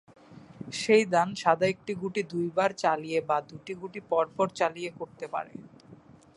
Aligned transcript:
সেই 0.73 1.03
দান 1.13 1.29
সাদা 1.41 1.65
একটি 1.73 1.93
গুটি 2.01 2.21
দুইবার 2.31 2.69
চালিয়ে 2.83 3.19
বা 3.29 3.37
দুইটি 3.49 3.73
গুটি 3.81 3.99
পরপর 4.11 4.47
চালিয়ে 4.59 4.89
করতে 4.99 5.25
পারে। 5.33 5.53